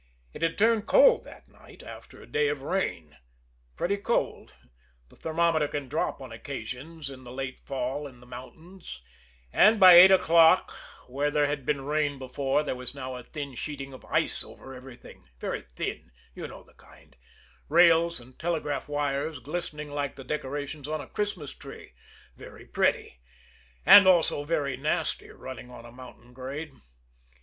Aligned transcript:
It 0.33 0.41
had 0.41 0.57
turned 0.57 0.87
cold 0.87 1.25
that 1.25 1.47
night, 1.47 1.83
after 1.83 2.19
a 2.19 2.25
day 2.25 2.47
of 2.47 2.63
rain. 2.63 3.17
Pretty 3.75 3.97
cold 3.97 4.51
the 5.09 5.15
thermometer 5.15 5.67
can 5.67 5.87
drop 5.87 6.19
on 6.19 6.31
occasions 6.31 7.11
in 7.11 7.23
the 7.23 7.31
late 7.31 7.59
fall 7.59 8.07
in 8.07 8.19
the 8.19 8.25
mountains 8.25 9.03
and 9.53 9.79
by 9.79 9.93
eight 9.93 10.09
o'clock, 10.09 10.71
where 11.05 11.29
there 11.29 11.45
had 11.45 11.67
been 11.67 11.81
rain 11.85 12.17
before, 12.17 12.63
there 12.63 12.73
was 12.73 12.95
now 12.95 13.15
a 13.15 13.21
thin 13.23 13.53
sheeting 13.53 13.93
of 13.93 14.03
ice 14.05 14.43
over 14.43 14.73
everything 14.73 15.29
very 15.39 15.65
thin 15.75 16.11
you 16.33 16.47
know 16.47 16.63
the 16.63 16.73
kind 16.73 17.15
rails 17.69 18.19
and 18.19 18.39
telegraph 18.39 18.89
wires 18.89 19.37
glistening 19.37 19.91
like 19.91 20.15
the 20.15 20.23
decorations 20.23 20.87
on 20.87 20.99
a 20.99 21.05
Christmas 21.09 21.53
tree 21.53 21.93
very 22.35 22.65
pretty 22.65 23.19
and 23.85 24.07
also 24.07 24.43
very 24.45 24.75
nasty 24.75 25.29
running 25.29 25.69
on 25.69 25.85
a 25.85 25.91
mountain 25.91 26.33
grade. 26.33 26.71